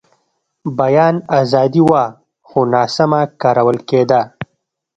بیان 0.79 1.15
ازادي 1.39 1.81
وه، 1.89 2.03
خو 2.47 2.59
ناسمه 2.73 3.21
کارول 3.41 3.77
کېده. 3.89 4.21